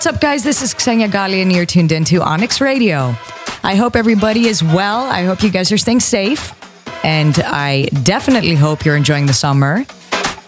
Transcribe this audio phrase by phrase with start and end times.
[0.00, 0.42] What's up, guys?
[0.42, 3.14] This is Xenia Ghali, and you're tuned into Onyx Radio.
[3.62, 5.04] I hope everybody is well.
[5.04, 6.54] I hope you guys are staying safe.
[7.04, 9.84] And I definitely hope you're enjoying the summer.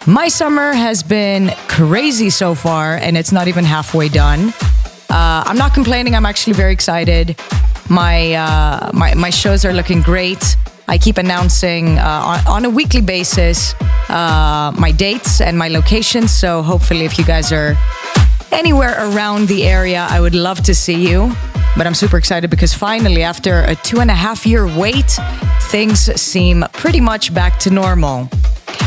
[0.07, 4.55] My summer has been crazy so far, and it's not even halfway done.
[5.11, 6.15] Uh, I'm not complaining.
[6.15, 7.39] I'm actually very excited.
[7.91, 10.57] My, uh, my, my shows are looking great.
[10.89, 13.75] I keep announcing uh, on, on, a weekly basis
[14.09, 16.31] uh, my dates and my locations.
[16.31, 17.77] So hopefully, if you guys are
[18.53, 21.33] anywhere around the area, I would love to see you.
[21.77, 25.19] But I'm super excited because finally, after a two and a half year wait,
[25.71, 28.29] things seem pretty much back to normal.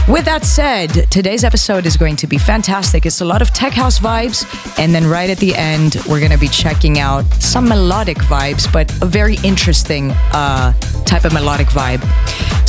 [0.08, 3.08] With that said, today's episode is going to be fantastic.
[3.08, 4.46] It's a lot of tech house vibes,
[4.78, 8.72] and then right at the end, we're going to be checking out some melodic vibes,
[8.72, 10.74] but a very interesting uh,
[11.06, 12.04] type of melodic vibe.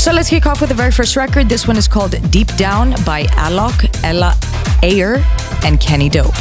[0.00, 1.46] So let's kick off with the very first record.
[1.46, 4.34] This one is called Deep Down by Alok, Ella
[4.82, 5.22] Eyre,
[5.62, 6.34] and Kenny Dope.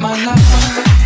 [0.00, 1.05] my life.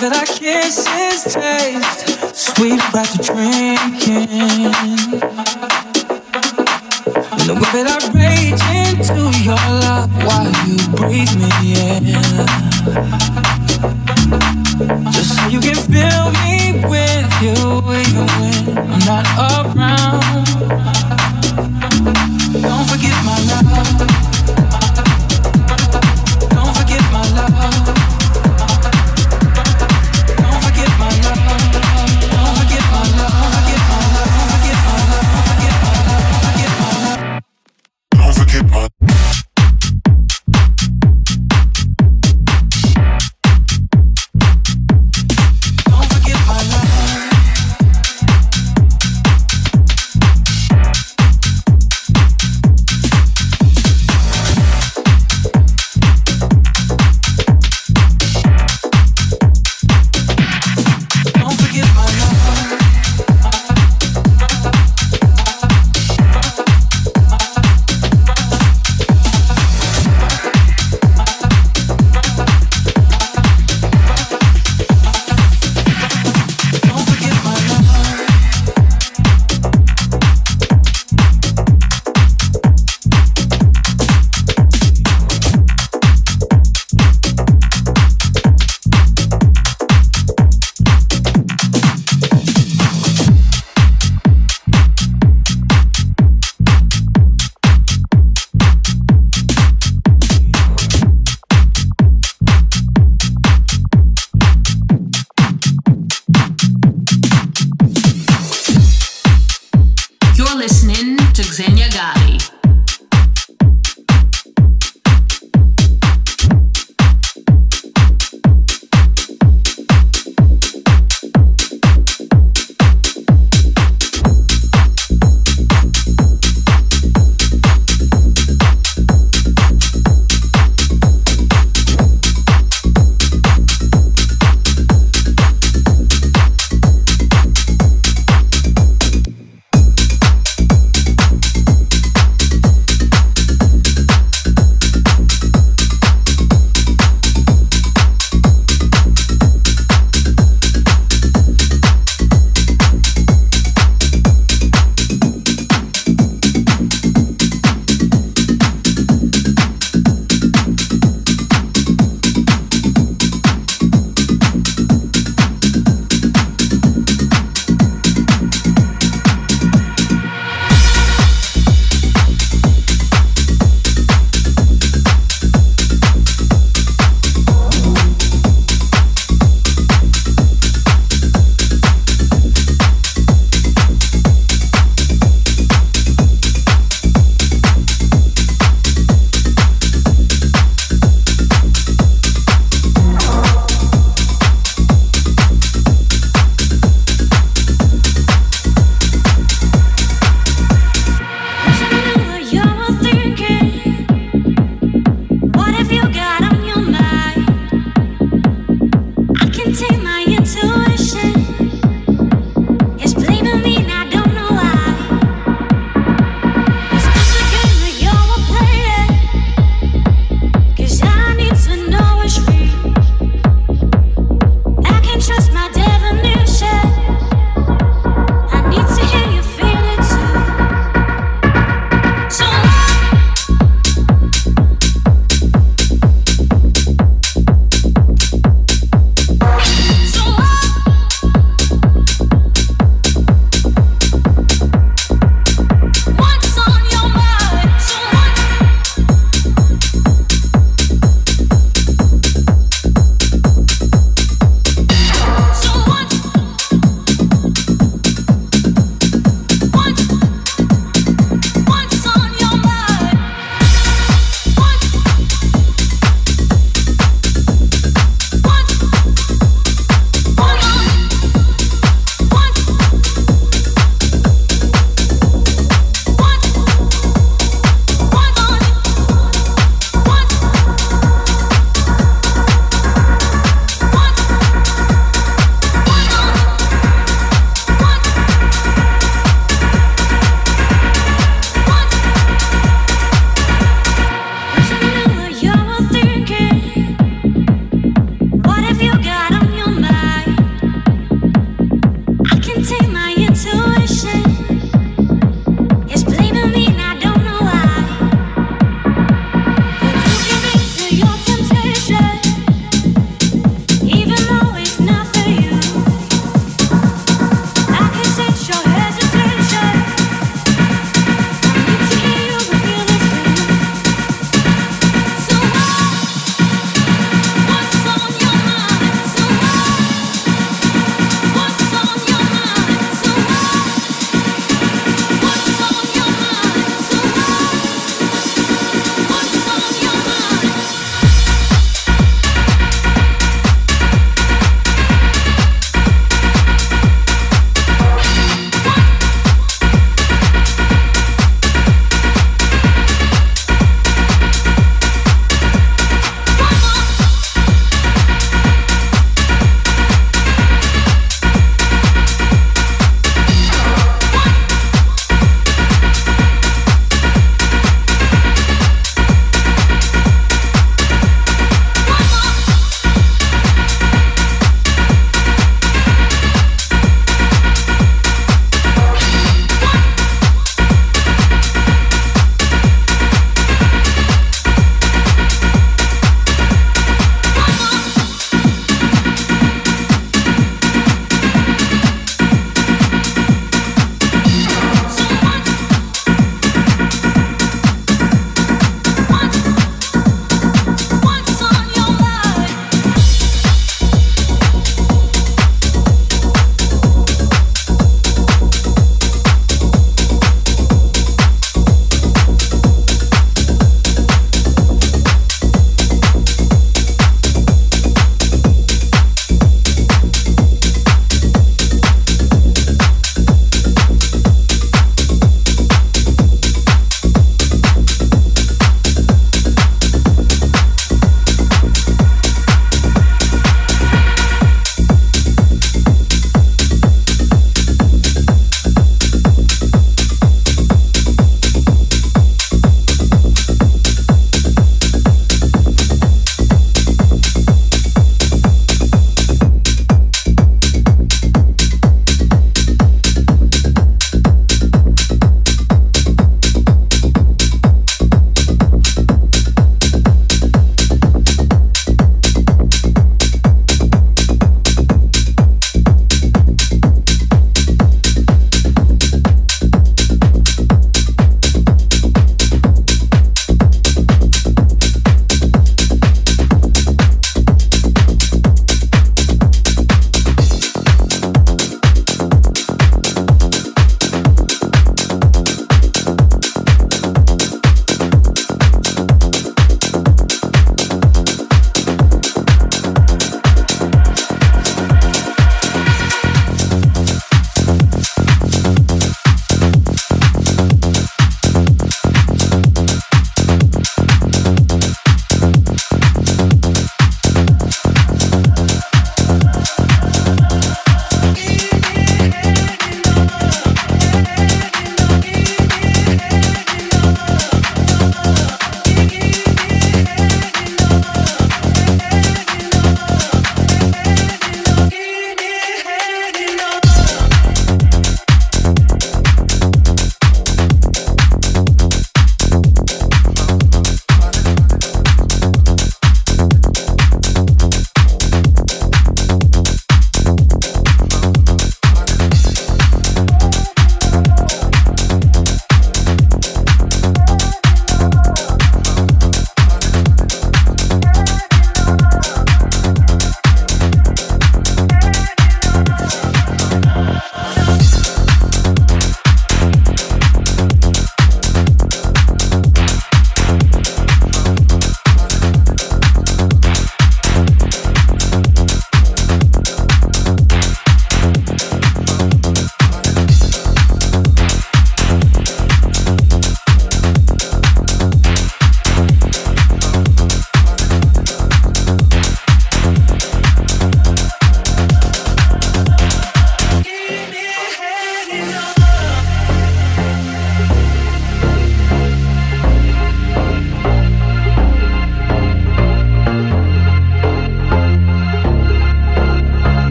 [0.00, 4.72] that our kisses taste sweet after drinking.
[7.32, 8.19] And the way that I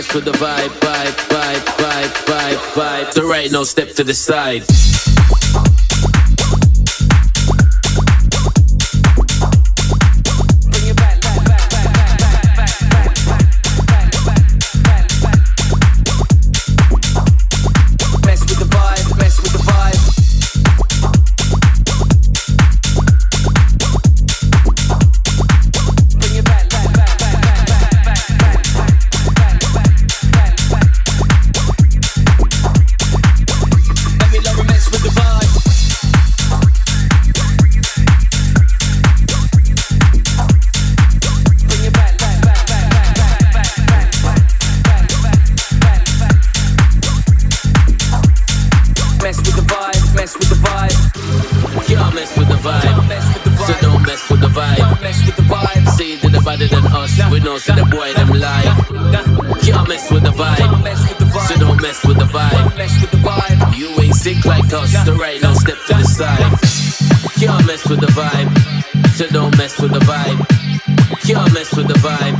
[0.00, 3.12] Let's the vibe, vibe, vibe, vibe, vibe, vibe.
[3.12, 4.89] So right no step to the side.
[50.10, 51.88] Don't mess with the vibe.
[51.88, 52.98] Y'all mess with the vibe.
[53.62, 54.76] So don't mess with the vibe.
[54.76, 55.86] Don't mess with the vibe.
[55.94, 57.14] Say that they're better than us.
[57.30, 58.66] We know say the boy them lie.
[59.62, 60.66] Y'all mess with the vibe.
[61.46, 62.74] So don't mess with the vibe.
[62.74, 63.78] With the vibe.
[63.78, 64.90] You ain't sick like us.
[65.06, 66.42] The right now step to the side.
[67.38, 68.50] Y'all mess with the vibe.
[69.14, 70.42] So don't mess with the vibe.
[71.28, 72.34] Y'all mess with the vibe.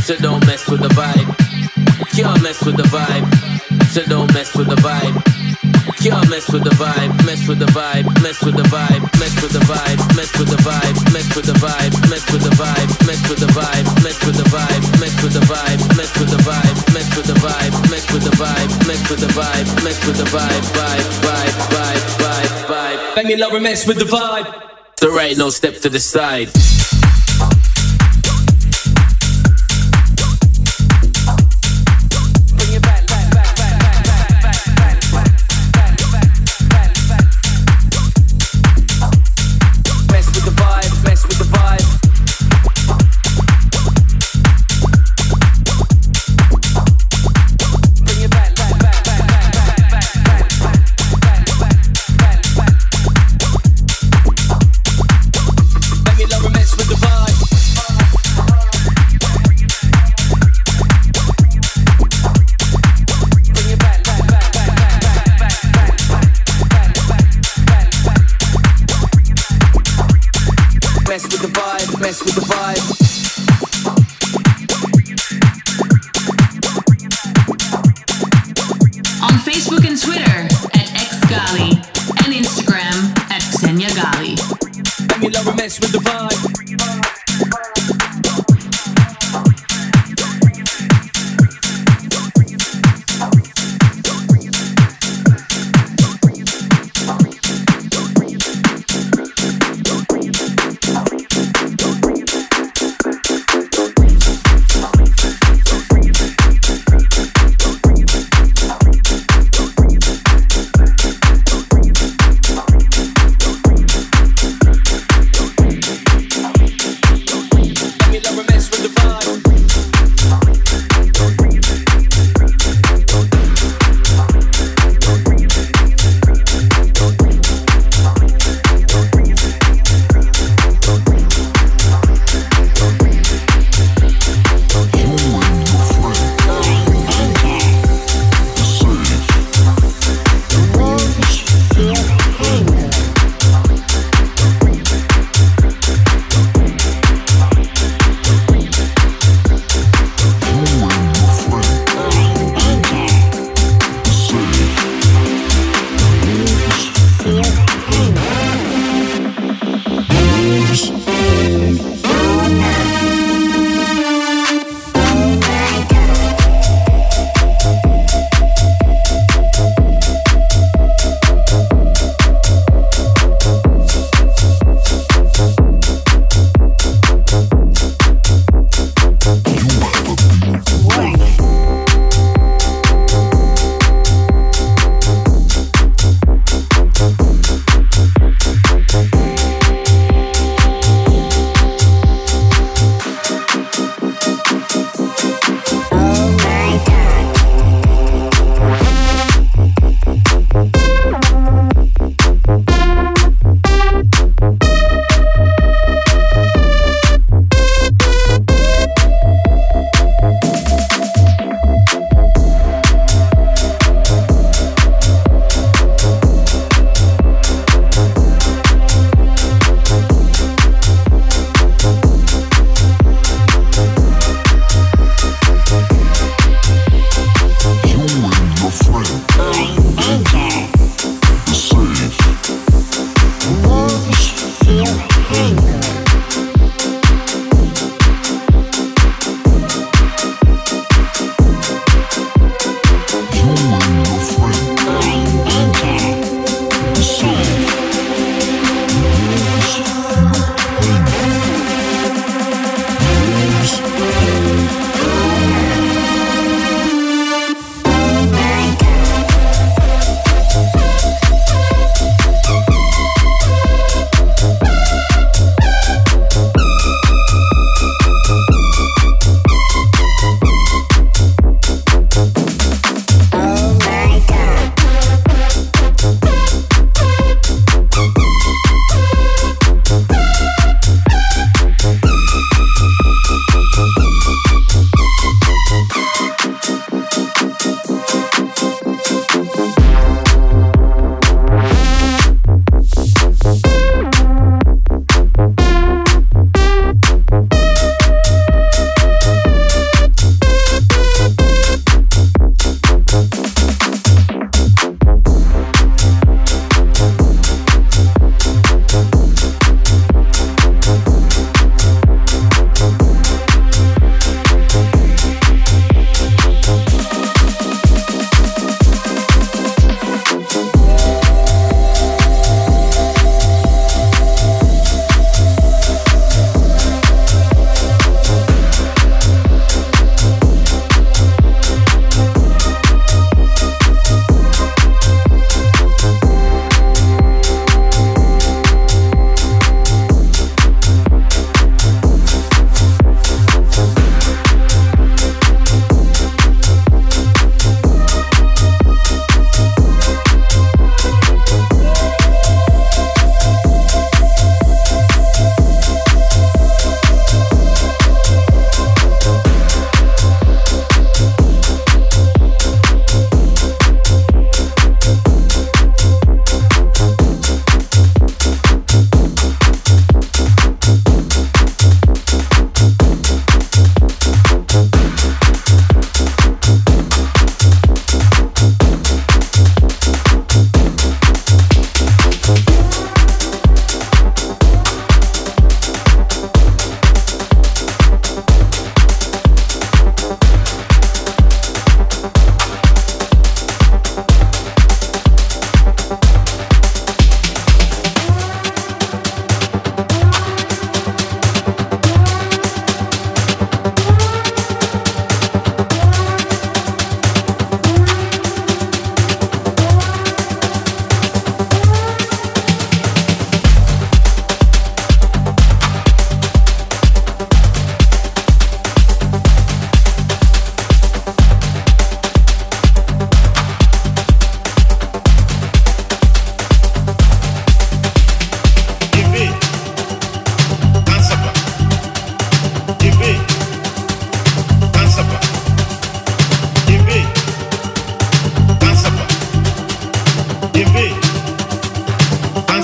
[0.00, 1.28] So don't mess with the vibe.
[2.16, 3.28] Y'all mess with the vibe.
[3.92, 5.41] So don't mess with the vibe.
[6.02, 9.52] Yo, mess with the vibe, mess with the vibe, mess with the vibe, mess with
[9.52, 13.22] the vibe, mess with the vibe, mess with the vibe, mess with the vibe, mess
[13.30, 16.82] with the vibe, mess with the vibe, mess with the vibe, mess with the vibe,
[16.90, 20.26] mess with the vibe, mess with the vibe, mess with the vibe, mess with the
[20.26, 23.16] vibe, vibe, vibe, vibe, vibe, vibe.
[23.16, 24.50] Let me love and mess with the vibe.
[24.98, 26.50] There ain't no step to the side.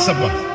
[0.08, 0.47] Sabbath.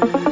[0.00, 0.27] Bye.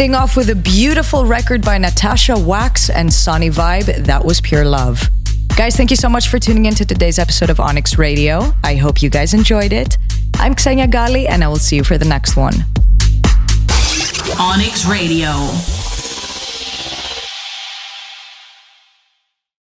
[0.00, 4.06] Ending off with a beautiful record by Natasha Wax and Sonny Vibe.
[4.06, 5.08] That was pure love.
[5.56, 8.52] Guys, thank you so much for tuning in to today's episode of Onyx Radio.
[8.62, 9.98] I hope you guys enjoyed it.
[10.36, 12.54] I'm Xenia Ghali, and I will see you for the next one.
[14.38, 15.77] Onyx Radio.